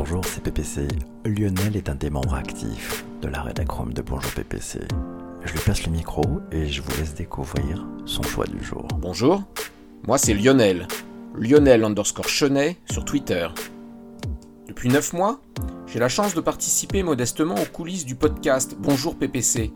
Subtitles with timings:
[0.00, 0.86] Bonjour, c'est PPC.
[1.24, 4.78] Lionel est un des membres actifs de la rédacrome de Bonjour PPC.
[5.44, 6.22] Je lui passe le micro
[6.52, 8.86] et je vous laisse découvrir son choix du jour.
[8.96, 9.42] Bonjour,
[10.06, 10.86] moi c'est Lionel.
[11.34, 13.48] Lionel underscore Chenet sur Twitter.
[14.68, 15.40] Depuis 9 mois,
[15.88, 19.72] j'ai la chance de participer modestement aux coulisses du podcast Bonjour PPC,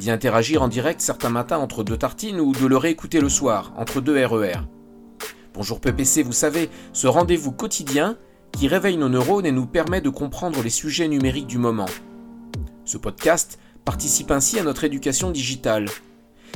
[0.00, 3.72] d'y interagir en direct certains matins entre deux tartines ou de le réécouter le soir,
[3.76, 4.54] entre deux RER.
[4.54, 5.22] E
[5.54, 8.18] Bonjour PPC, vous savez, ce rendez-vous quotidien
[8.52, 11.88] qui réveille nos neurones et nous permet de comprendre les sujets numériques du moment.
[12.84, 15.86] Ce podcast participe ainsi à notre éducation digitale.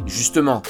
[0.07, 0.63] justement,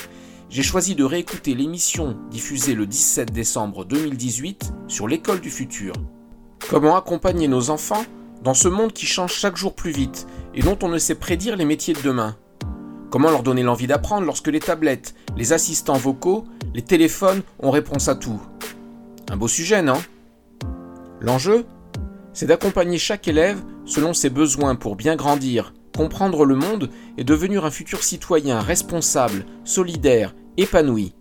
[0.48, 5.92] j'ai choisi de réécouter l'émission diffusée le 17 décembre 2018 sur l'école du futur.
[6.70, 8.04] Comment accompagner nos enfants
[8.42, 11.56] dans ce monde qui change chaque jour plus vite et dont on ne sait prédire
[11.56, 12.36] les métiers de demain?
[13.10, 18.08] Comment leur donner l'envie d'apprendre lorsque les tablettes, les assistants vocaux, les téléphones ont réponse
[18.08, 18.40] à tout?
[19.28, 20.00] Un beau sujet, non?
[21.26, 21.66] L'enjeu
[22.32, 26.88] C'est d'accompagner chaque élève selon ses besoins pour bien grandir, comprendre le monde
[27.18, 31.14] et devenir un futur citoyen responsable, solidaire, épanoui.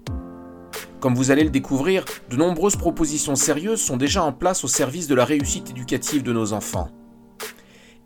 [1.00, 5.08] Comme vous allez le découvrir, de nombreuses propositions sérieuses sont déjà en place au service
[5.08, 6.92] de la réussite éducative de nos enfants.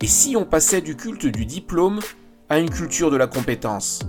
[0.01, 1.99] Et si on passait du culte du diplôme
[2.47, 3.99] à une culture de la compétence?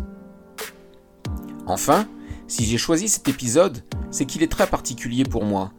[1.66, 2.06] Enfin,
[2.46, 5.72] si j'ai choisi cet épisode, c'est qu'il est très particulier pour moi.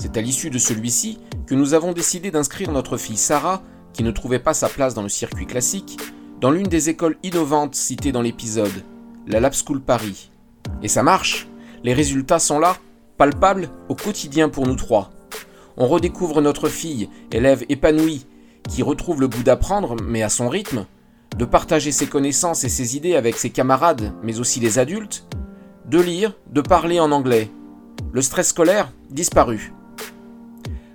[0.00, 3.62] C'est à l'issue de celui-ci que nous avons décidé d'inscrire notre fille Sarah,
[3.92, 5.98] qui ne trouvait pas sa place dans le circuit classique,
[6.40, 8.82] dans l'une des écoles innovantes citées dans l'épisode,
[9.26, 10.30] la Lab School Paris.
[10.82, 11.48] Et ça marche
[11.84, 12.78] Les résultats sont là,
[13.18, 15.10] palpables, au quotidien pour nous trois.
[15.76, 18.24] On redécouvre notre fille, élève épanouie,
[18.70, 20.86] qui retrouve le goût d'apprendre, mais à son rythme,
[21.36, 25.26] de partager ses connaissances et ses idées avec ses camarades, mais aussi les adultes,
[25.84, 27.50] de lire, de parler en anglais.
[28.12, 29.74] Le stress scolaire disparu.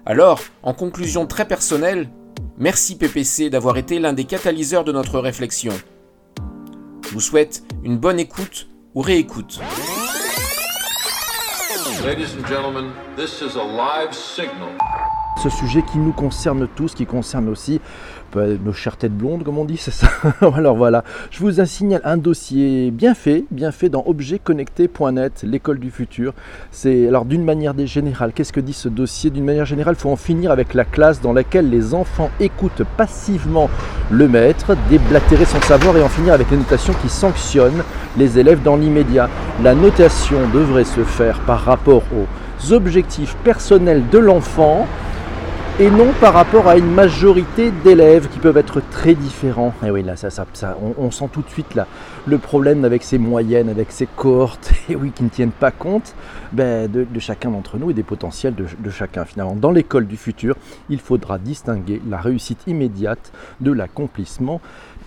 [0.08, 2.10] Alors, en conclusion très personnelle,
[2.60, 5.74] merci PPC d'avoir été l'un des catalyseurs de notre réflexion.
[7.04, 9.60] Je vous souhaite une bonne écoute ou réécoute.
[15.38, 17.80] Ce sujet qui nous concerne tous, qui concerne aussi
[18.36, 20.08] nos chères têtes blondes, comme on dit, c'est ça
[20.56, 25.92] Alors voilà, je vous assigne un dossier bien fait, bien fait dans objetconnecté.net, l'école du
[25.92, 26.34] futur.
[26.72, 29.30] C'est alors d'une manière générale, qu'est-ce que dit ce dossier?
[29.30, 32.84] D'une manière générale, il faut en finir avec la classe dans laquelle les enfants écoutent
[32.98, 33.70] passivement
[34.12, 37.84] le maître, déblatérer son savoir et en finir avec les notations qui sanctionnent
[38.18, 39.30] les élèves dans l'immédiat.
[39.64, 44.88] La notation devrait se faire par rapport aux objectifs personnels de l'enfant
[45.78, 49.74] et non par rapport à une majorité d'élèves qui peuvent être très différents.
[49.86, 50.46] Et oui, là, ça, ça,
[50.98, 51.86] on, sent tout de suite là,
[52.26, 56.16] le problème avec ces moyennes, avec ces cohortes, et oui, qui ne tiennent pas compte
[56.54, 59.26] ben, de, chacun d'entre nous et des potentiels de chacun.
[59.26, 60.56] Finalement, dans l'école du futur,
[60.90, 64.62] il faudra distinguer la réussite immédiate de l'accomplissement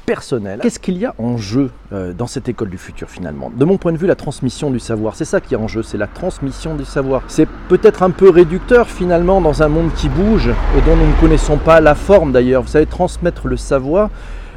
[0.09, 0.61] personnel.
[0.63, 3.53] Qu'est-ce qu'il y a en jeu euh, dans cette école du futur finalement?
[3.55, 5.83] De mon point de vue, la transmission du savoir, c'est ça qui est en jeu,
[5.83, 7.23] c'est la transmission du savoir.
[7.29, 11.21] C'est peut-être un peu réducteur finalement dans un monde qui bouge et dont nous ne
[11.21, 12.63] connaissons pas la forme d'ailleurs.
[12.63, 14.09] Vous savez, transmettre le savoir,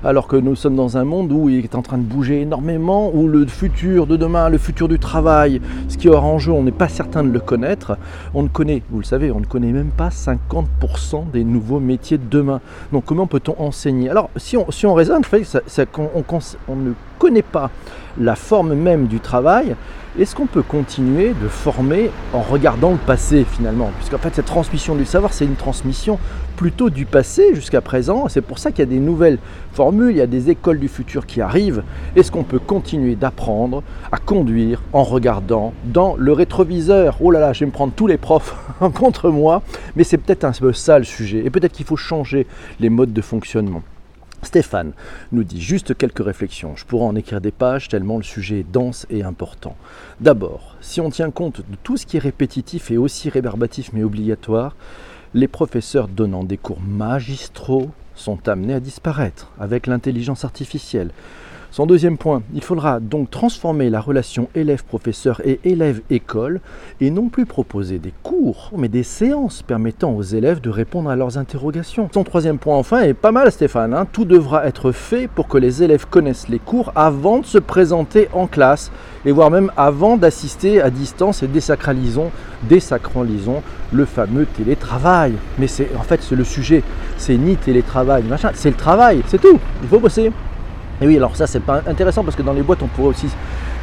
[0.04, 3.12] alors que nous sommes dans un monde où il est en train de bouger énormément,
[3.14, 6.64] où le futur de demain, le futur du travail, ce qui aura en jeu, on
[6.64, 7.98] n'est pas certain de le connaître.
[8.34, 12.18] On ne connaît, vous le savez, on ne connaît même pas 50% des nouveaux métiers
[12.18, 12.62] de demain.
[12.92, 14.10] Donc comment peut-on enseigner?
[14.10, 15.22] Alors si on, on raisonne,
[15.68, 16.10] c'est qu'on
[16.68, 17.70] on ne connaît pas
[18.20, 19.76] la forme même du travail,
[20.20, 23.92] est-ce qu'on peut continuer de former en regardant le passé finalement?
[23.98, 26.20] Puisqu'en fait cette transmission du savoir, c'est une transmission
[26.62, 28.28] plutôt du passé jusqu'à présent.
[28.30, 29.40] C'est pour ça qu'il y a des nouvelles
[29.74, 31.82] formules, il y a des écoles du futur qui arrivent.
[32.16, 37.18] Est-ce qu'on peut continuer d'apprendre à conduire en regardant dans le rétroviseur?
[37.20, 38.56] Oh là là, je vais me prendre tous les profs
[38.94, 39.64] contre moi,
[39.96, 41.44] mais c'est peut-être un peu ça le sujet.
[41.44, 42.46] Et peut-être qu'il faut changer
[42.80, 43.82] les modes de fonctionnement.
[44.44, 44.94] Stéphane
[45.32, 46.76] nous dit juste quelques réflexions.
[46.76, 49.76] Je pourrais en écrire des pages tellement le sujet est dense et important.
[50.20, 54.04] D'abord, si on tient compte de tout ce qui est répétitif et aussi rébarbatif mais
[54.04, 54.76] obligatoire,
[55.34, 61.12] les professeurs donnant des cours magistraux sont amenés à disparaître avec l'intelligence artificielle.
[61.74, 66.60] Son deuxième point, il faudra donc transformer la relation élève-professeur et élève-école
[67.00, 71.16] et non plus proposer des cours, mais des séances permettant aux élèves de répondre à
[71.16, 72.10] leurs interrogations.
[72.14, 74.06] Son troisième point enfin est pas mal Stéphane, hein.
[74.12, 78.28] tout devra être fait pour que les élèves connaissent les cours avant de se présenter
[78.34, 78.92] en classe
[79.24, 82.32] et voire même avant d'assister à distance et désacralisons,
[82.64, 83.64] désacralisons
[83.94, 85.36] le fameux télétravail.
[85.58, 86.84] Mais c'est en fait c'est le sujet,
[87.16, 89.58] c'est ni télétravail, machin, c'est le travail, c'est tout.
[89.84, 90.34] Il faut bosser.
[91.02, 93.28] Et oui, alors ça c'est pas intéressant parce que dans les boîtes on pourrait aussi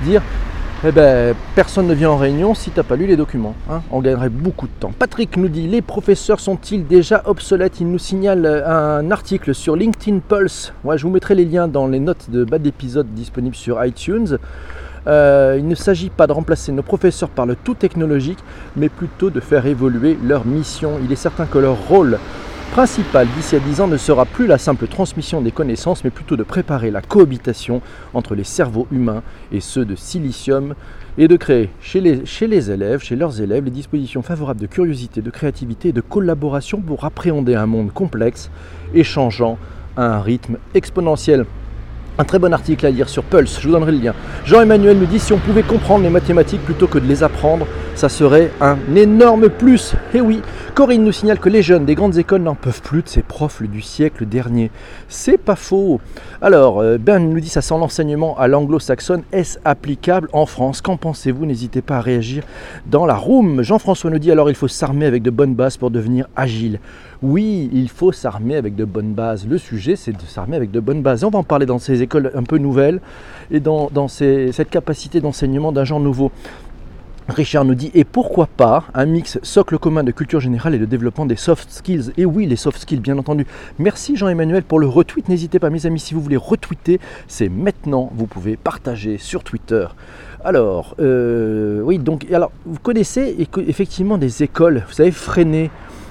[0.05, 0.23] dire
[0.87, 3.57] eh ben, personne ne vient en réunion si tu n'as pas lu les documents.
[3.69, 3.83] Hein.
[3.91, 4.93] On gagnerait beaucoup de temps.
[4.97, 7.81] Patrick nous dit Les professeurs sont-ils déjà obsolètes?
[7.81, 10.73] Il nous signale euh, un article sur LinkedIn Pulse.
[10.85, 14.39] Ouais, je vous mettrai les liens dans les notes de bas d'épisode disponibles sur iTunes.
[15.09, 18.39] Euh, il ne s'agit pas de remplacer nos professeurs par le tout technologique,
[18.77, 21.01] mais plutôt de faire évoluer leur mission.
[21.03, 22.21] Il est certain que leur rôle
[22.71, 26.37] principal d'ici à 10 ans ne sera plus la simple transmission des connaissances, mais plutôt
[26.37, 27.81] de préparer la cohabitation
[28.15, 29.23] entre les cerveaux humains
[29.53, 30.75] et ceux de silicium
[31.17, 34.67] et de créer chez les, chez les élèves, chez leurs élèves, les dispositions favorables de
[34.67, 38.51] curiosité, de créativité et de collaboration pour appréhender un monde complexe
[38.95, 39.59] et changeant
[39.97, 41.47] à un rythme exponentiel.
[42.21, 44.15] Un très bon article à lire sur Pulse, je vous donnerai le lien.
[44.45, 47.67] Jean-Emmanuel nous dit si on pouvait comprendre les mathématiques plutôt que de les apprendre,
[47.99, 49.97] ça serait un énorme plus.
[50.15, 50.41] Eh oui,
[50.77, 53.61] Corinne nous signale que les jeunes des grandes écoles n'en peuvent plus de ces profs
[53.61, 54.71] du siècle dernier.
[55.09, 56.01] C'est pas faux.
[56.41, 59.25] Alors, euh, Ben nous dit ça sent l'enseignement à l'anglo-saxonne.
[59.33, 60.81] Est-ce applicable en France?
[60.81, 61.45] Qu'en pensez-vous?
[61.45, 62.45] N'hésitez pas à réagir
[62.87, 63.63] dans la room.
[63.63, 66.79] Jean-François nous dit alors il faut s'armer avec de bonnes bases pour devenir agile.
[67.21, 69.45] Oui, il faut s'armer avec de bonnes bases.
[69.45, 71.25] Le sujet, c'est de s'armer avec de bonnes bases.
[71.25, 73.01] on va en parler dans ces écoles un peu nouvelles
[73.51, 76.31] et dans, cette capacité d'enseignement d'un genre nouveau.
[77.29, 80.87] Richard nous dit, et pourquoi pas un mix socle commun de culture générale et de
[80.87, 82.13] développement des soft skills?
[82.17, 83.47] Et oui, les soft skills, bien entendu.
[83.79, 85.29] Merci Jean-Emmanuel pour le retweet.
[85.29, 88.11] N'hésitez pas, mes amis, si vous voulez retweeter, c'est maintenant.
[88.15, 89.87] Vous pouvez partager sur Twitter.
[90.43, 93.37] Alors, euh, oui, donc, alors, vous connaissez
[93.67, 95.71] effectivement des écoles, vous savez, freinées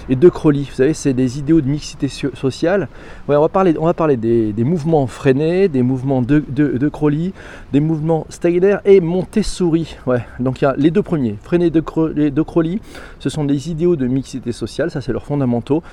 [0.09, 0.63] et de Crowley.
[0.69, 2.87] Vous savez, c'est des idéaux de mixité sociale.
[3.27, 7.33] on va parler, on va parler des, mouvements freinés, des mouvements de, de, Crowley,
[7.73, 9.95] des mouvements Steiner et Montessori.
[10.05, 11.81] Ouais, donc il y a les deux premiers, freinés de,
[12.29, 12.79] de Crowley,
[13.19, 15.83] ce sont des idéaux de mixité sociale, ça c'est leurs fondamentaux.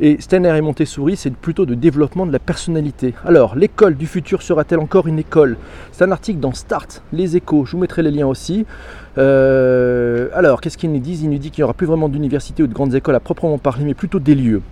[0.00, 3.14] Et Steiner et Montessori, c'est plutôt de développement de la personnalité.
[3.24, 5.56] Alors, l'école du futur sera-t-elle encore une école?
[5.92, 8.66] C'est un article dans Start, les échos, je vous mettrai les liens aussi.
[9.16, 11.22] Euh, alors, qu'est-ce qu'ils nous disent?
[11.22, 13.58] Ils nous disent qu'il n'y aura plus vraiment d'universités ou de grandes écoles à proprement
[13.58, 14.62] parler, mais plutôt des lieux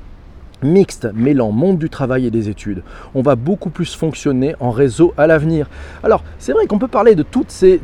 [0.62, 2.82] mixte mêlant monde du travail et des études.
[3.14, 5.68] On va beaucoup plus fonctionner en réseau à l'avenir.
[6.02, 7.80] Alors, c'est vrai qu'on peut parler de toutes ces,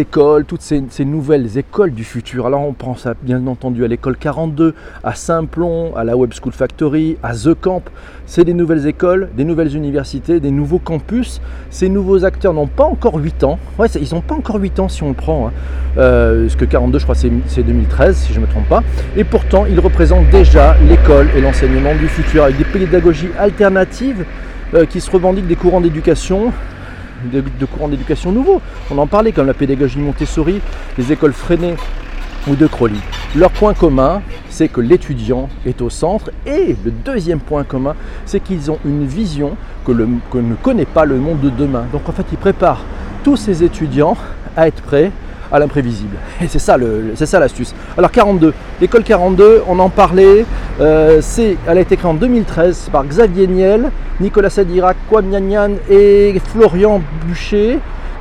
[0.00, 2.46] écoles, toutes ces, nouvelles écoles du futur.
[2.46, 7.16] Alors, on pense bien entendu à l'école 42, à Saint-Plon, à la Web School Factory,
[7.22, 7.82] à The Camp.
[8.26, 11.40] C'est des nouvelles écoles, des nouvelles universités, des nouveaux campus.
[11.70, 13.58] Ces nouveaux acteurs n'ont pas encore 8 ans.
[13.78, 15.48] Ouais, ils n'ont pas encore 8 ans si on le prend.
[15.48, 15.52] Hein.
[15.98, 18.82] Euh, ce que 42, je crois, c'est 2013, si je ne me trompe pas.
[19.16, 24.24] Et pourtant, ils représentent déjà l'école et l'enseignement futur, avec des pédagogies alternatives
[24.74, 26.52] euh, qui se revendiquent des courants d'éducation,
[27.24, 28.60] de, courants d'éducation nouveaux.
[28.90, 30.60] On en parlait comme la pédagogie Montessori,
[30.98, 31.76] les écoles freinées
[32.48, 32.98] ou de Crowley.
[33.36, 37.94] Leur point commun, c'est que l'étudiant est au centre et le deuxième point commun,
[38.26, 39.56] c'est qu'ils ont une vision
[39.86, 41.86] que, le, que ne connaît pas le monde de demain.
[41.92, 42.84] Donc en fait, ils préparent
[43.24, 44.16] tous ces étudiants
[44.56, 45.12] à être prêts
[45.52, 46.16] à l'imprévisible.
[46.40, 46.76] Et c'est ça,
[47.14, 47.74] c'est ça l'astuce.
[47.96, 50.44] Alors 42, l'école 42, on en parlait,
[50.80, 53.90] euh, c'est, elle a été créée en 2013 par Xavier Niel,
[54.20, 57.78] Nicolas Sadirac, Kwame Nyan et Florian Boucher.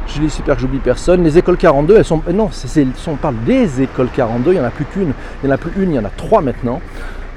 [0.07, 1.23] Je j'espère que j'oublie personne.
[1.23, 2.21] Les écoles 42, elles sont.
[2.33, 2.49] Non,
[3.07, 5.13] on parle des écoles 42, il n'y en a plus qu'une.
[5.41, 6.81] Il n'y en a plus une, il y en a trois maintenant.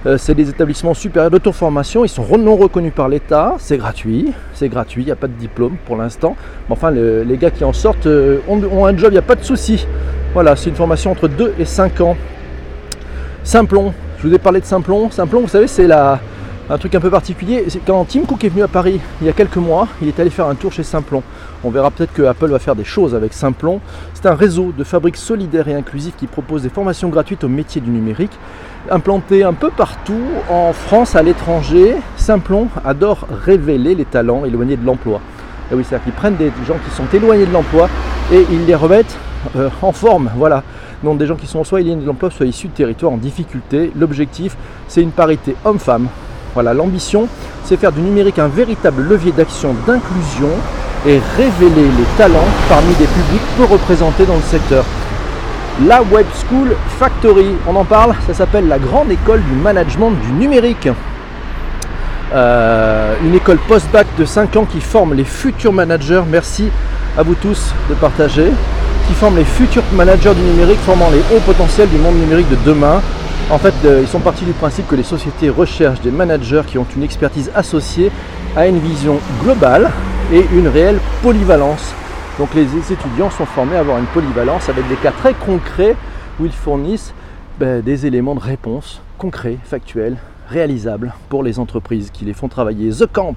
[0.06, 4.68] Euh, c'est des établissements supérieurs d'auto-formation, ils sont non reconnus par l'État, c'est gratuit, c'est
[4.68, 6.36] gratuit, il n'y a pas de diplôme pour l'instant.
[6.68, 9.34] Mais enfin, les gars qui en sortent euh, ont, un job, il n'y a pas
[9.34, 9.86] de souci.
[10.34, 12.16] Voilà, c'est une formation entre 2 et 5 ans.
[13.44, 15.10] Simplon, je vous ai parlé de Simplon.
[15.10, 16.20] Simplon, vous savez, c'est la,
[16.70, 17.66] un truc un peu particulier.
[17.86, 20.30] Quand Tim Cook est venu à Paris il y a quelques mois, il est allé
[20.30, 21.22] faire un tour chez Simplon.
[21.62, 23.80] On verra peut-être que Apple va faire des choses avec Simplon.
[24.14, 27.80] C'est un réseau de fabriques solidaires et inclusifs qui propose des formations gratuites au métier
[27.80, 28.32] du numérique
[28.90, 31.96] implanté un peu partout en France, à l'étranger.
[32.16, 35.20] Simplon adore révéler les talents éloignés de l'emploi.
[35.70, 37.88] Et oui, c'est-à-dire qu'ils prennent des gens qui sont éloignés de l'emploi
[38.32, 39.16] et ils les remettent
[39.56, 40.30] euh, en forme.
[40.36, 40.62] Voilà.
[41.02, 43.90] Donc des gens qui sont soit éloignés de l'emploi, soit issus de territoires en difficulté.
[43.96, 44.56] L'objectif,
[44.88, 46.08] c'est une parité homme-femme.
[46.54, 47.28] Voilà, l'ambition,
[47.64, 50.50] c'est faire du numérique un véritable levier d'action d'inclusion
[51.06, 54.84] et révéler les talents parmi des publics peu représentés dans le secteur
[55.86, 57.56] la Web School Factory.
[57.66, 60.88] On en parle, ça s'appelle la grande école du management du numérique.
[62.32, 66.22] Euh, une école post-bac de 5 ans qui forme les futurs managers.
[66.28, 66.70] Merci
[67.18, 68.50] à vous tous de partager.
[69.08, 72.56] Qui forme les futurs managers du numérique, formant les hauts potentiels du monde numérique de
[72.64, 73.02] demain.
[73.50, 76.78] En fait, euh, ils sont partis du principe que les sociétés recherchent des managers qui
[76.78, 78.10] ont une expertise associée
[78.56, 79.90] à une vision globale
[80.32, 81.92] et une réelle polyvalence.
[82.38, 85.94] Donc les étudiants sont formés à avoir une polyvalence avec des cas très concrets
[86.40, 87.12] où ils fournissent
[87.58, 90.16] ben, des éléments de réponse concrets, factuels,
[90.54, 92.90] réalisables pour les entreprises qui les font travailler.
[92.90, 93.34] The Camp,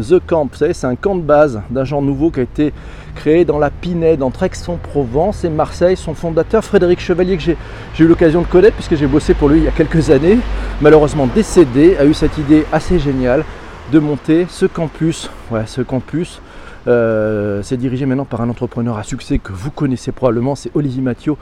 [0.00, 2.72] The Camp, vous savez, c'est un camp de base d'un genre nouveau qui a été
[3.14, 5.96] créé dans la Pinède, entre Aix-en-Provence et Marseille.
[5.96, 7.56] Son fondateur, Frédéric Chevalier, que j'ai
[7.98, 10.38] eu l'occasion de connaître puisque j'ai bossé pour lui il y a quelques années,
[10.80, 13.44] malheureusement décédé, a eu cette idée assez géniale
[13.92, 15.30] de monter ce campus.
[15.50, 16.40] Ouais, ce campus.
[16.86, 21.00] Euh, c'est dirigé maintenant par un entrepreneur à succès que vous connaissez probablement, c'est Olivier
[21.00, 21.34] Mathieu,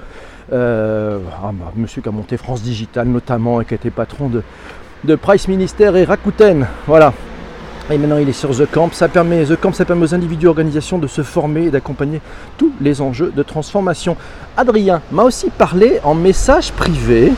[0.52, 4.28] euh, ah, bah, monsieur qui a monté France Digital notamment et qui a été patron
[4.28, 4.42] de,
[5.04, 6.66] de Price Minister et Rakuten.
[6.86, 7.12] Voilà.
[7.90, 8.90] Et maintenant il est sur The Camp.
[8.92, 12.20] Ça permet, The Camp, ça permet aux individus et organisations de se former et d'accompagner
[12.56, 14.16] tous les enjeux de transformation.
[14.56, 17.32] Adrien m'a aussi parlé en message privé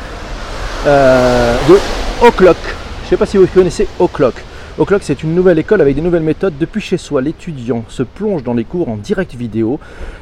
[0.87, 2.57] euh, de O'Clock.
[3.01, 4.35] Je ne sais pas si vous connaissez O'Clock.
[4.77, 6.55] O'Clock, c'est une nouvelle école avec des nouvelles méthodes.
[6.59, 9.79] Depuis chez soi, l'étudiant se plonge dans les cours en direct vidéo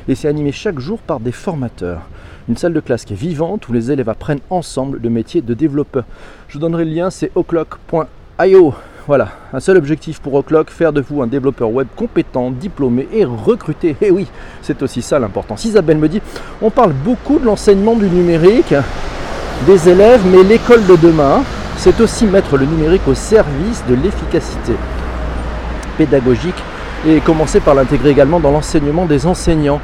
[0.08, 2.02] et c'est animé chaque jour par des formateurs.
[2.48, 5.54] Une salle de classe qui est vivante où les élèves apprennent ensemble le métier de
[5.54, 6.04] développeur.
[6.48, 8.74] Je vous donnerai le lien, c'est o'clock.io.
[9.06, 13.24] Voilà, un seul objectif pour O'Clock, faire de vous un développeur web compétent, diplômé et
[13.24, 13.90] recruté.
[14.00, 14.28] Et eh oui,
[14.62, 15.64] c'est aussi ça l'importance.
[15.64, 16.22] Isabelle me dit,
[16.60, 18.74] on parle beaucoup de l'enseignement du numérique
[19.66, 21.42] des élèves, mais l'école de demain,
[21.76, 24.74] c'est aussi mettre le numérique au service de l'efficacité
[25.98, 26.62] pédagogique
[27.06, 29.80] et commencer par l'intégrer également dans l'enseignement des enseignants.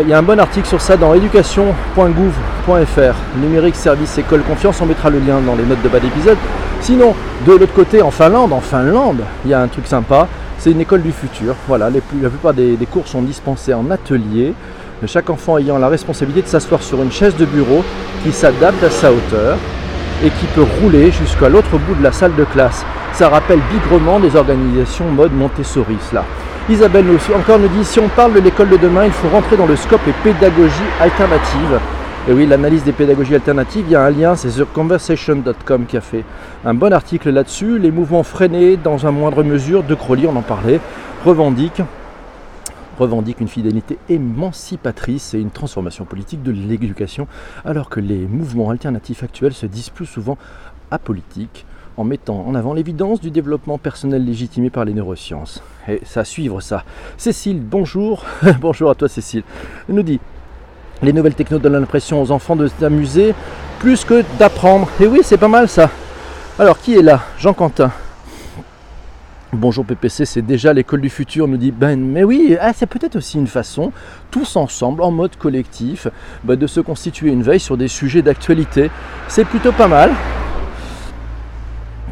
[0.00, 3.38] Il y a un bon article sur ça dans éducation.gouv.fr.
[3.38, 4.80] Numérique, service, école, confiance.
[4.80, 6.38] On mettra le lien dans les notes de bas d'épisode.
[6.80, 7.14] Sinon,
[7.46, 10.28] de l'autre côté, en Finlande, en Finlande, il y a un truc sympa.
[10.58, 11.54] C'est une école du futur.
[11.68, 14.54] Voilà, la plupart des, cours sont dispensés en atelier.
[15.06, 17.84] Chaque enfant ayant la responsabilité de s'asseoir sur une chaise de bureau
[18.22, 19.58] qui s'adapte à sa hauteur
[20.24, 22.86] et qui peut rouler jusqu'à l'autre bout de la salle de classe.
[23.12, 26.24] Ça rappelle bigrement des organisations mode Montessori, cela.
[26.70, 29.66] Isabelle encore nous dit si on parle de l'école de demain, il faut rentrer dans
[29.66, 31.80] le scope et pédagogie alternative.
[32.28, 35.96] Et oui, l'analyse des pédagogies alternatives, il y a un lien, c'est sur conversation.com qui
[35.96, 36.24] a fait
[36.64, 37.80] un bon article là-dessus.
[37.80, 40.80] Les mouvements freinés, dans un moindre mesure, de Crowley, on en parlait,
[41.24, 41.82] revendiquent
[42.98, 47.26] revendique une fidélité émancipatrice et une transformation politique de l'éducation,
[47.64, 50.38] alors que les mouvements alternatifs actuels se disent plus souvent
[50.90, 51.64] apolitiques
[51.96, 55.62] en mettant en avant l'évidence du développement personnel légitimé par les neurosciences.
[55.88, 56.84] Et ça suivre ça.
[57.16, 58.24] Cécile, bonjour.
[58.60, 59.42] bonjour à toi Cécile.
[59.88, 60.20] Elle nous dit
[61.02, 63.34] les nouvelles technos donnent l'impression aux enfants de s'amuser
[63.80, 64.88] plus que d'apprendre.
[65.00, 65.90] Et oui, c'est pas mal ça.
[66.58, 67.22] Alors, qui est là?
[67.38, 67.90] Jean Quentin.
[69.52, 72.00] Bonjour PPC, c'est déjà l'école du futur, nous dit Ben.
[72.00, 73.92] Mais oui, ah, c'est peut-être aussi une façon,
[74.30, 76.06] tous ensemble, en mode collectif,
[76.44, 78.90] bah, de se constituer une veille sur des sujets d'actualité.
[79.28, 80.10] C'est plutôt pas mal.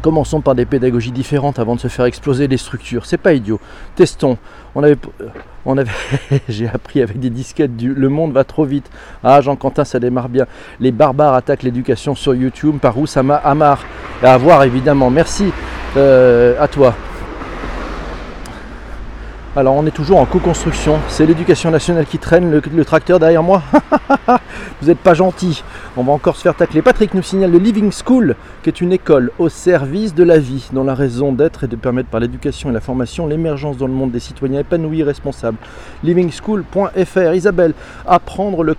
[0.01, 3.05] Commençons par des pédagogies différentes avant de se faire exploser les structures.
[3.05, 3.59] C'est pas idiot.
[3.95, 4.37] Testons.
[4.73, 4.97] On avait,
[5.67, 5.85] avait,
[6.49, 8.89] j'ai appris avec des disquettes du Le monde va trop vite.
[9.23, 10.47] Ah, Jean Quentin, ça démarre bien.
[10.79, 12.79] Les barbares attaquent l'éducation sur YouTube.
[12.79, 13.83] Par où ça m'a amarre.
[14.23, 15.11] À voir évidemment.
[15.11, 15.51] Merci
[15.97, 16.95] euh, à toi.
[19.53, 20.99] Alors on est toujours en co-construction.
[21.09, 23.61] C'est l'éducation nationale qui traîne le, tracteur derrière moi.
[24.81, 25.61] Vous n'êtes pas gentil.
[25.97, 26.81] On va encore se faire tacler.
[26.81, 30.69] Patrick nous signale le Living School, qui est une école au service de la vie,
[30.71, 33.93] dont la raison d'être est de permettre par l'éducation et la formation l'émergence dans le
[33.93, 35.57] monde des citoyens épanouis et responsables.
[36.05, 37.33] Livingschool.fr.
[37.33, 37.73] Isabelle,
[38.07, 38.73] apprendre le,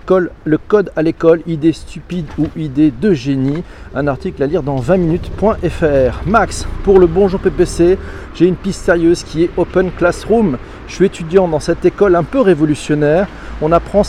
[0.57, 3.63] code à l'école, idée stupide ou idée de génie.
[3.93, 6.21] Un article à lire dans 20 minutes.fr.
[6.25, 7.99] Max, pour le bonjour PPC,
[8.33, 10.57] j'ai une piste sérieuse qui est Open Classroom.
[10.87, 13.27] Je suis étudiant dans cette école un peu révolutionnaire.
[13.61, 14.01] On apprend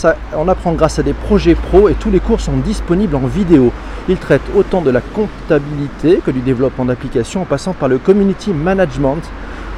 [0.72, 3.72] grâce à des projets pro et tous les cours sont disponibles en vidéo.
[4.08, 8.52] Ils traitent autant de la comptabilité que du développement d'applications en passant par le community
[8.52, 9.22] management.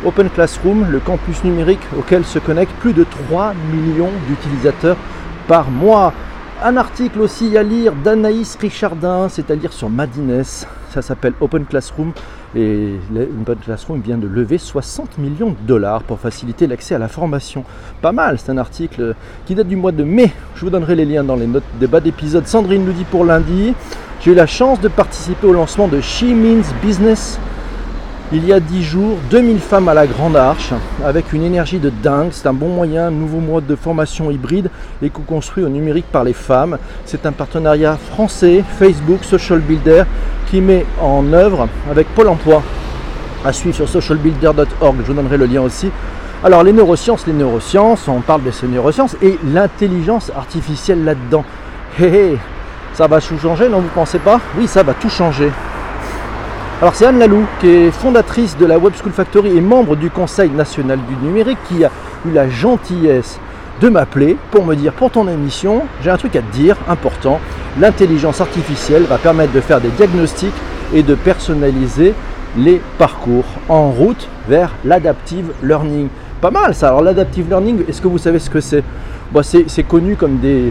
[0.04, 4.96] Open Classroom, le campus numérique auquel se connectent plus de 3 millions d'utilisateurs
[5.48, 6.12] par mois.
[6.62, 10.42] Un article aussi à lire d'Anaïs Richardin, c'est-à-dire sur Madines.
[10.90, 12.12] Ça s'appelle Open Classroom
[12.56, 12.94] et
[13.42, 17.64] Open Classroom vient de lever 60 millions de dollars pour faciliter l'accès à la formation.
[18.00, 20.32] Pas mal, c'est un article qui date du mois de mai.
[20.54, 22.46] Je vous donnerai les liens dans les notes de bas d'épisode.
[22.46, 23.74] Sandrine nous dit pour lundi.
[24.20, 27.38] J'ai eu la chance de participer au lancement de She Means Business
[28.32, 30.72] il y a 10 jours, 2000 femmes à la Grande Arche,
[31.04, 32.30] avec une énergie de dingue.
[32.32, 34.68] C'est un bon moyen, nouveau mode de formation hybride
[35.00, 36.78] et co-construit au numérique par les femmes.
[37.04, 40.02] C'est un partenariat français, Facebook, Social Builder,
[40.50, 42.62] qui met en œuvre avec Pôle emploi.
[43.44, 45.88] À suivre sur socialbuilder.org, je vous donnerai le lien aussi.
[46.42, 51.44] Alors les neurosciences, les neurosciences, on parle de ces neurosciences et l'intelligence artificielle là-dedans.
[52.00, 52.38] Hé hé,
[52.94, 54.40] ça va tout changer, non vous pensez pas?
[54.58, 55.50] Oui, ça va tout changer.
[56.82, 60.10] Alors c'est Anne Lalou qui est fondatrice de la Web School Factory et membre du
[60.10, 61.90] Conseil national du numérique qui a
[62.26, 63.40] eu la gentillesse
[63.80, 67.40] de m'appeler pour me dire pour ton émission, j'ai un truc à te dire important.
[67.80, 70.52] l'intelligence artificielle va permettre de faire des diagnostics
[70.92, 72.12] et de personnaliser
[72.58, 76.08] les parcours en route vers l'adaptive learning.
[76.42, 76.88] Pas mal ça.
[76.88, 78.84] Alors l'adaptive learning, est-ce que vous savez ce que c'est?
[79.32, 80.70] Bon, C'est connu comme des,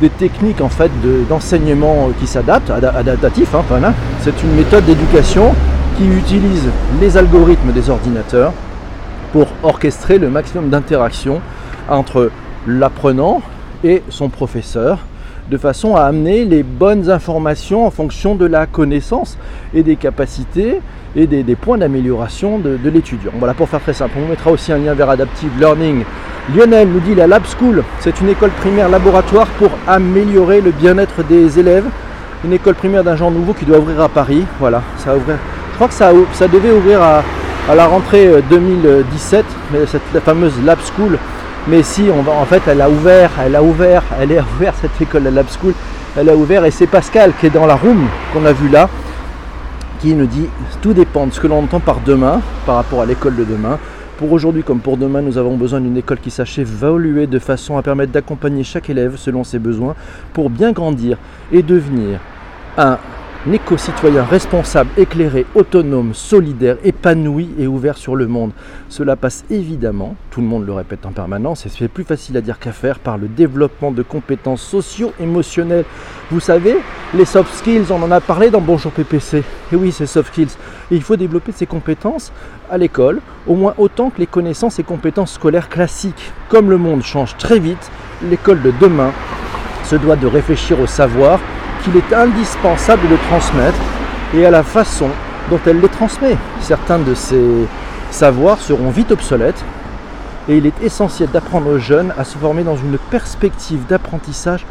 [0.00, 0.90] des, techniques en fait
[1.28, 3.54] d'enseignement qui s'adaptent, adaptatif.
[3.54, 3.92] Hein.
[4.20, 5.54] C'est une méthode d'éducation
[5.96, 6.68] qui utilise
[7.00, 8.52] les algorithmes des ordinateurs
[9.32, 11.40] pour orchestrer le maximum d'interactions
[11.88, 12.30] entre
[12.66, 13.42] l'apprenant
[13.84, 15.00] et son professeur
[15.50, 19.38] de façon à amener les bonnes informations en fonction de la connaissance
[19.74, 20.80] et des capacités
[21.16, 23.32] et des, points d'amélioration de, l'étudiant.
[23.38, 26.04] Voilà, pour faire très simple, on mettra aussi un lien vers Adaptive Learning.
[26.54, 31.22] Lionel nous dit la Lab School, c'est une école primaire laboratoire pour améliorer le bien-être
[31.24, 31.86] des élèves.
[32.44, 34.44] Une école primaire d'un genre nouveau qui doit ouvrir à Paris.
[34.60, 35.14] Voilà, ça.
[35.16, 37.22] Je crois que ça, ça devait ouvrir à,
[37.74, 41.18] la rentrée 2017, euh, mais cette la fameuse Lab School.
[41.68, 44.76] Mais si, on va, en fait, elle a ouvert, elle a ouvert, elle est ouverte
[44.80, 45.74] cette école, la Lab School.
[46.16, 48.88] Elle a ouvert et c'est Pascal qui est dans la room qu'on a vu là
[50.00, 50.48] qui nous dit
[50.80, 53.78] tout dépend de ce que l'on entend par demain par rapport à l'école de demain.
[54.16, 57.76] Pour aujourd'hui comme pour demain, nous avons besoin d'une école qui sache évoluer de façon
[57.76, 59.94] à permettre d'accompagner chaque élève selon ses besoins
[60.32, 61.18] pour bien grandir
[61.52, 62.18] et devenir
[62.76, 62.98] un
[63.52, 68.52] éco-citoyen responsable, éclairé, autonome, solidaire, épanoui et ouvert sur le monde.
[68.88, 72.40] Cela passe évidemment, tout le monde le répète en permanence, et c'est plus facile à
[72.40, 75.84] dire qu'à faire, par le développement de compétences socio-émotionnelles.
[76.30, 76.76] Vous savez,
[77.14, 79.42] les soft skills, on en a parlé dans Bonjour PPC.
[79.72, 80.56] Et oui, c'est soft skills.
[80.90, 82.32] il faut développer ces compétences
[82.70, 86.32] à l'école, au moins autant que les connaissances et compétences scolaires classiques.
[86.48, 87.90] Comme le monde change très vite,
[88.28, 89.12] l'école de demain
[89.84, 91.40] se doit de réfléchir au savoir
[91.82, 93.78] qu'il est indispensable de transmettre
[94.34, 95.08] et à la façon
[95.50, 96.36] dont elle les transmet.
[96.60, 97.66] Certains de ces
[98.10, 99.64] savoirs seront vite obsolètes
[100.48, 104.64] et il est essentiel d'apprendre aux jeunes à se former dans une perspective d'apprentissage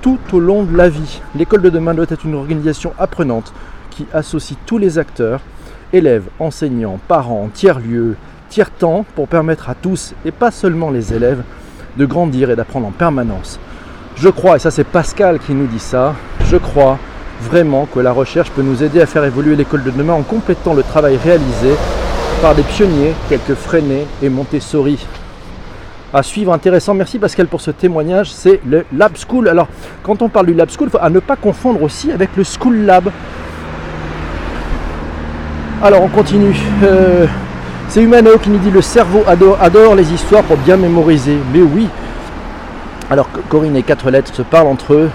[0.00, 1.20] tout au long de la vie.
[1.34, 3.52] L'école de demain doit être une organisation apprenante
[3.90, 5.40] qui associe tous les acteurs,
[5.92, 8.16] élèves, enseignants, parents, tiers-lieux,
[8.48, 11.42] tiers-temps, pour permettre à tous, et pas seulement les élèves,
[11.96, 13.58] de grandir et d'apprendre en permanence.
[14.20, 16.12] Je crois, et ça c'est Pascal qui nous dit ça,
[16.50, 16.98] je crois
[17.40, 20.74] vraiment que la recherche peut nous aider à faire évoluer l'école de demain en complétant
[20.74, 21.70] le travail réalisé
[22.42, 25.06] par des pionniers tels que Freinet et Montessori.
[26.12, 26.94] À suivre, intéressant.
[26.94, 28.32] Merci Pascal pour ce témoignage.
[28.32, 29.46] C'est le Lab School.
[29.46, 29.68] Alors,
[30.02, 32.76] quand on parle du Lab School, faut à ne pas confondre aussi avec le School
[32.86, 33.10] Lab.
[35.80, 36.56] Alors, on continue.
[36.82, 37.26] Euh,
[37.88, 41.36] c'est Humano qui nous dit le cerveau adore les histoires pour bien mémoriser.
[41.52, 41.86] Mais oui.
[43.10, 45.10] Alors, Corinne et quatre lettres se parlent entre eux.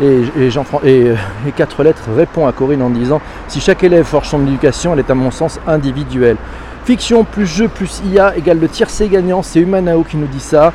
[0.00, 4.92] Et, et, quatre lettres répond à Corinne en disant Si chaque élève forge son éducation,
[4.92, 6.36] elle est à mon sens individuelle.
[6.84, 10.72] Fiction plus jeu plus IA égale le tiercé gagnant, c'est Humanao qui nous dit ça.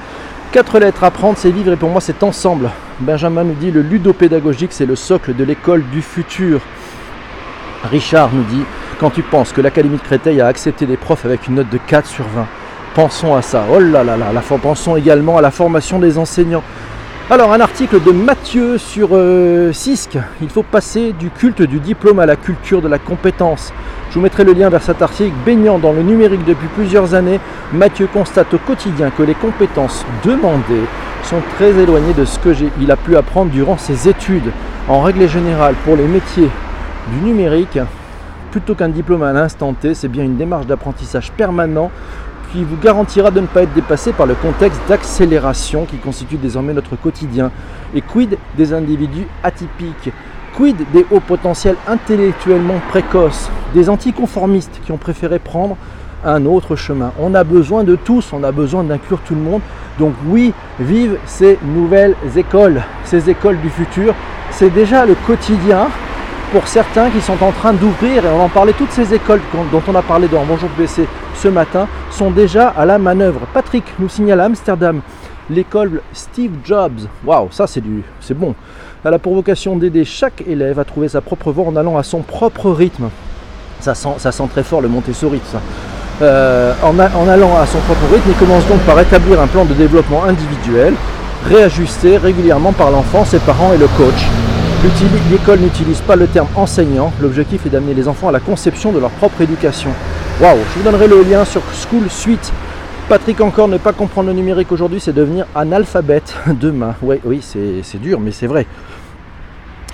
[0.51, 2.69] Quatre lettres apprendre, c'est vivre et pour moi c'est ensemble.
[2.99, 6.59] Benjamin nous dit le ludopédagogique c'est le socle de l'école du futur.
[7.89, 8.63] Richard nous dit
[8.99, 11.79] quand tu penses que l'Académie de Créteil a accepté des profs avec une note de
[11.79, 12.45] 4 sur 20,
[12.93, 13.65] pensons à ça.
[13.71, 16.63] Oh là là là, pensons également à la formation des enseignants.
[17.29, 22.19] Alors un article de Mathieu sur euh, CISC, il faut passer du culte du diplôme
[22.19, 23.73] à la culture de la compétence.
[24.09, 25.33] Je vous mettrai le lien vers cet article.
[25.45, 27.39] Baignant dans le numérique depuis plusieurs années,
[27.71, 30.85] Mathieu constate au quotidien que les compétences demandées
[31.23, 34.51] sont très éloignées de ce qu'il a pu apprendre durant ses études.
[34.87, 36.49] En règle générale, pour les métiers
[37.11, 37.79] du numérique,
[38.51, 41.89] plutôt qu'un diplôme à l'instant T, c'est bien une démarche d'apprentissage permanent
[42.61, 46.95] vous garantira de ne pas être dépassé par le contexte d'accélération qui constitue désormais notre
[46.95, 47.49] quotidien.
[47.95, 50.11] Et quid des individus atypiques?
[50.55, 53.49] Quid des hauts potentiels intellectuellement précoces?
[53.73, 55.77] Des anticonformistes qui ont préféré prendre
[56.23, 57.11] un autre chemin?
[57.19, 59.61] On a besoin de tous, on a besoin d'inclure tout le monde.
[59.97, 64.13] Donc oui, vive ces nouvelles écoles, ces écoles du futur.
[64.51, 65.87] C'est déjà le quotidien
[66.53, 69.81] pour certains qui sont en train d'ouvrir, et on en parlait, toutes ces écoles dont
[69.87, 73.39] on a parlé dans Bonjour PC ce matin, sont déjà à la manœuvre.
[73.55, 75.01] Patrick nous signale à Amsterdam
[75.49, 77.07] l'école Steve Jobs.
[77.25, 78.53] Waouh, ça c'est du, c'est bon.
[79.03, 82.21] A pour vocation d'aider chaque élève à trouver sa propre voie en allant à son
[82.21, 83.09] propre rythme.
[83.79, 85.59] Ça sent, ça sent très fort le Montessori, ça.
[86.21, 89.73] Euh, en, allant à son propre rythme, il commence donc par établir un plan de
[89.73, 90.93] développement individuel,
[91.49, 94.52] réajusté régulièrement par l'enfant, ses parents et le coach.
[95.31, 97.13] L'école n'utilise pas le terme enseignant.
[97.21, 99.89] L'objectif est d'amener les enfants à la conception de leur propre éducation.
[100.41, 102.51] Waouh Je vous donnerai le lien sur School Suite.
[103.07, 106.95] Patrick encore, ne pas comprendre le numérique aujourd'hui, c'est devenir analphabète demain.
[107.01, 108.65] Ouais, oui, c'est dur, mais c'est vrai.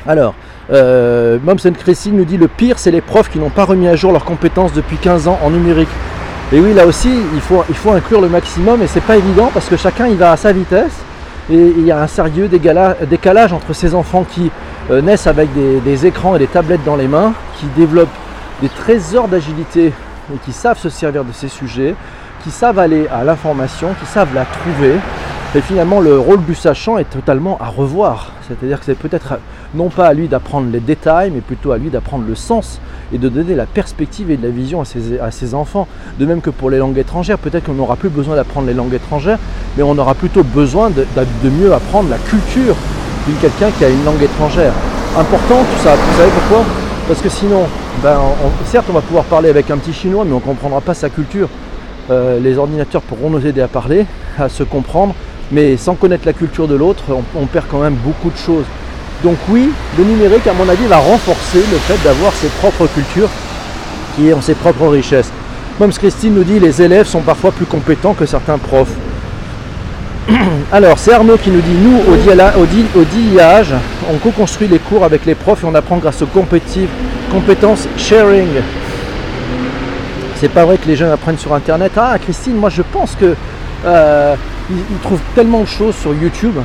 [0.07, 0.33] Alors,
[0.71, 1.55] euh, Moms
[2.11, 4.73] nous dit le pire, c'est les profs qui n'ont pas remis à jour leurs compétences
[4.73, 5.89] depuis 15 ans en numérique.
[6.51, 9.51] Et oui, là aussi, il faut, il faut inclure le maximum et c'est pas évident
[9.53, 10.97] parce que chacun il va à sa vitesse
[11.51, 14.51] et il y a un sérieux décalage entre ces enfants qui
[14.89, 18.07] naissent avec des, écrans et des tablettes dans les mains, qui développent
[18.61, 19.93] des trésors d'agilité
[20.33, 21.95] et qui savent se servir de ces sujets,
[22.43, 24.95] qui savent aller à l'information, qui savent la trouver.
[25.55, 28.31] Et finalement, le rôle du sachant est totalement à revoir.
[28.47, 29.39] C'est-à-dire que c'est peut-être
[29.73, 32.79] non pas à lui d'apprendre les détails, mais plutôt à lui d'apprendre le sens
[33.13, 35.87] et de donner la perspective et de la vision à ses, enfants.
[36.19, 38.93] De même que pour les langues étrangères, peut-être qu'on n'aura plus besoin d'apprendre les langues
[38.93, 39.39] étrangères,
[39.75, 42.75] mais on aura plutôt besoin de mieux apprendre la culture
[43.27, 44.73] de quelqu'un qui a une langue étrangère.
[45.17, 46.65] Important tout ça, vous savez pourquoi?
[47.07, 47.63] Parce que sinon,
[48.03, 48.17] ben,
[48.65, 51.09] certes on va pouvoir parler avec un petit chinois, mais on ne comprendra pas sa
[51.09, 51.49] culture.
[52.09, 54.05] Euh, les ordinateurs pourront nous aider à parler,
[54.37, 55.13] à se comprendre,
[55.51, 58.65] mais sans connaître la culture de l'autre, on, on perd quand même beaucoup de choses.
[59.23, 63.29] Donc oui, le numérique, à mon avis, va renforcer le fait d'avoir ses propres cultures
[64.15, 65.31] qui ont ses propres richesses.
[65.79, 68.93] Moms Christine nous dit les élèves sont parfois plus compétents que certains profs.
[70.71, 72.15] Alors, c'est Arnaud qui nous dit nous, au,
[73.05, 73.63] DIA
[74.11, 78.49] on co-construit les cours avec les profs et on apprend grâce aux compétences sharing.
[80.35, 81.91] C'est pas vrai que les jeunes apprennent sur internet.
[81.97, 83.35] Ah, Christine, moi je pense que
[83.85, 84.35] euh,
[84.69, 86.55] ils, trouvent tellement de choses sur YouTube.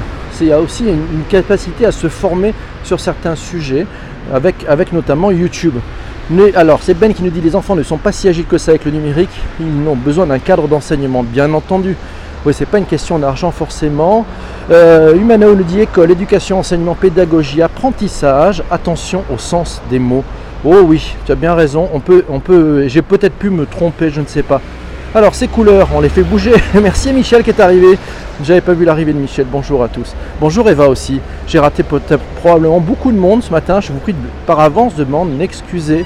[0.41, 3.87] Il y a aussi une, capacité à se former sur certains sujets,
[4.33, 5.75] avec, avec notamment YouTube.
[6.31, 8.59] Mais, alors, c'est Ben qui nous dit les enfants ne sont pas si agiles que
[8.59, 9.31] ça avec le numérique.
[9.61, 11.97] Ils n'ont besoin d'un cadre d'enseignement, bien entendu.
[12.45, 14.27] Oui, c'est pas une question d'argent forcément.
[14.71, 18.63] Euh, Humanao nous dit école, éducation, enseignement, pédagogie, apprentissage.
[18.71, 20.25] Attention au sens des mots.
[20.65, 21.89] Oh oui, tu as bien raison.
[21.95, 22.87] On peut, on peut.
[22.87, 24.61] J'ai peut-être pu me tromper, je ne sais pas.
[25.15, 26.53] Alors ces couleurs, on les fait bouger.
[26.83, 27.97] Merci Michel qui est arrivé.
[28.43, 29.47] J'avais pas vu l'arrivée de Michel.
[29.51, 30.15] Bonjour à tous.
[30.41, 31.21] Bonjour Eva aussi.
[31.47, 33.81] J'ai raté probablement beaucoup de monde ce matin.
[33.81, 36.05] Je vous prie de- par avance de m'en excuser.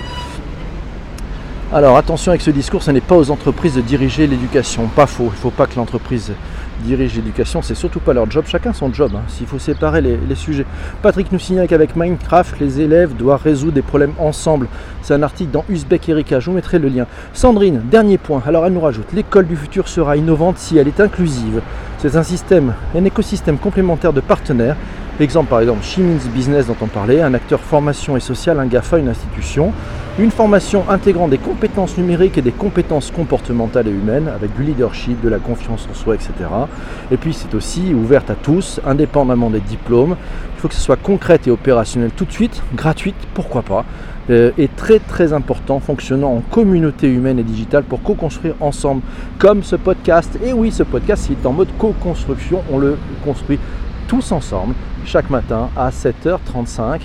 [1.71, 4.87] Alors attention avec ce discours, ce n'est pas aux entreprises de diriger l'éducation.
[4.87, 5.25] Pas faux.
[5.25, 6.33] Il ne faut pas que l'entreprise
[6.81, 7.61] dirige l'éducation.
[7.61, 8.47] C'est surtout pas leur job.
[8.49, 9.13] Chacun son job.
[9.15, 10.65] hein, S'il faut séparer les, sujets.
[11.03, 14.67] Patrick nous signale qu'avec Minecraft, les élèves doivent résoudre des problèmes ensemble.
[15.03, 17.07] C'est un article dans Uzbek Erika, je vous mettrai le lien.
[17.35, 18.43] Sandrine, dernier point.
[18.47, 21.61] Alors elle nous rajoute l'école du futur sera innovante si elle est inclusive.
[21.99, 24.77] C'est un système, un écosystème complémentaire de partenaires.
[25.21, 28.99] Exemple par exemple Chimins Business dont on parlait, un acteur formation et social, un GAFA,
[28.99, 29.75] une institution.
[30.19, 35.21] Une formation intégrant des compétences numériques et des compétences comportementales et humaines avec du leadership,
[35.21, 36.33] de la confiance en soi, etc.
[37.13, 40.17] Et puis c'est aussi ouverte à tous, indépendamment des diplômes.
[40.57, 43.85] Il faut que ce soit concrète et opérationnel tout de suite, gratuite, pourquoi pas.
[44.29, 49.03] Euh, et très très important, fonctionnant en communauté humaine et digitale pour co-construire ensemble,
[49.39, 50.37] comme ce podcast.
[50.45, 53.61] Et oui, ce podcast il est en mode co-construction, on le construit
[54.09, 57.03] tous ensemble, chaque matin à 7h35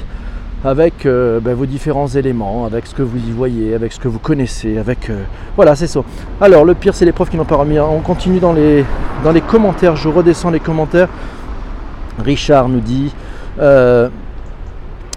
[0.63, 4.07] avec euh, ben, vos différents éléments, avec ce que vous y voyez, avec ce que
[4.07, 5.23] vous connaissez, avec euh,
[5.55, 6.01] voilà c'est ça.
[6.39, 7.79] Alors le pire c'est les profs qui n'ont pas remis.
[7.79, 8.85] On continue dans les
[9.47, 11.09] commentaires, je redescends les commentaires.
[12.23, 13.11] Richard nous dit
[13.59, 14.09] euh,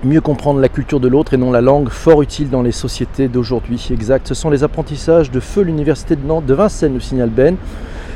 [0.04, 3.28] mieux comprendre la culture de l'autre et non la langue, fort utile dans les sociétés
[3.28, 3.88] d'aujourd'hui.
[3.92, 4.26] Exact.
[4.26, 7.56] Ce sont les apprentissages de feu l'université de Nantes, de Vincennes, nous signale Ben.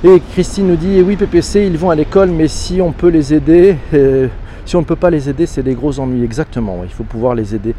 [0.03, 3.09] Et Christine nous dit, eh oui PPC, ils vont à l'école, mais si on peut
[3.09, 3.77] les aider,
[4.71, 6.23] si on ne peut pas les aider, c'est des gros ennuis.
[6.23, 7.75] Exactement, il faut pouvoir les aider.